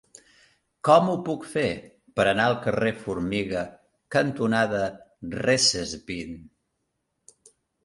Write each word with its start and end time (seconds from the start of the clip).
Com 0.87 1.09
ho 1.11 1.17
puc 1.27 1.43
fer 1.51 1.65
per 2.19 2.25
anar 2.31 2.47
al 2.53 2.57
carrer 2.63 2.95
Formiga 3.03 3.63
cantonada 4.17 4.83
Recesvint? 5.47 6.35